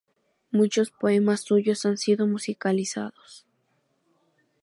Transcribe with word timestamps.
Muchos 0.49 0.89
poemas 0.89 1.41
suyos 1.41 1.85
han 1.85 1.95
sido 1.95 2.25
musicalizados. 2.25 3.45